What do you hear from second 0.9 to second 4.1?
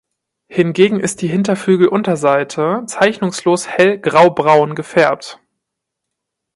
ist die Hinterflügelunterseite zeichnungslos hell